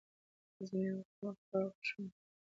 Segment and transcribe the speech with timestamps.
[0.67, 1.03] زه مېوه
[1.35, 2.07] خوړل خوښوم.